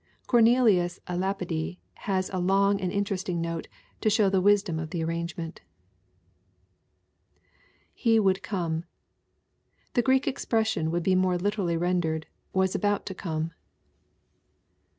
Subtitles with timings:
[0.27, 1.17] Corneliui el.
[1.19, 1.77] Lapide
[2.09, 3.67] has a long and interesting note,
[3.99, 5.61] to show the wisdom of the arrangement.
[7.93, 8.85] [He woidd come.]
[9.93, 13.51] The Greek expression would be more lit«* rally rendered," was about to come.